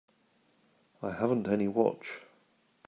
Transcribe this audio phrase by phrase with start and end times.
[1.03, 2.21] I haven't any watch.